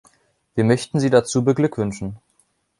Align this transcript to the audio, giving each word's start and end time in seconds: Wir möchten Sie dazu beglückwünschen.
Wir 0.55 0.63
möchten 0.63 0.99
Sie 0.99 1.11
dazu 1.11 1.43
beglückwünschen. 1.43 2.17